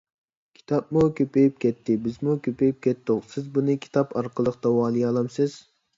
_كىتابمۇ 0.59 1.03
كۆپىيىپ 1.19 1.59
كەتتى، 1.65 1.97
بىزمۇ 2.07 2.35
كۆپىيىپ 2.47 2.79
كەتتۇق. 2.87 3.23
سىز 3.35 3.53
بۇنى 3.59 3.77
كىتاب 3.85 4.17
ئارقىلىق 4.23 4.59
داۋالىيالامسىز؟ 4.65 5.61